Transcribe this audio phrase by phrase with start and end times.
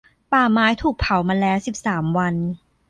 [0.31, 2.35] ป่าไม้ถูกเผามาแล้วสิบสามวัน